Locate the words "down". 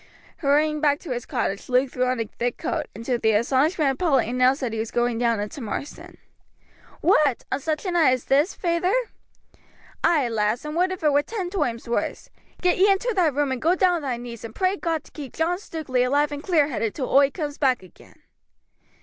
5.19-5.39, 13.75-13.97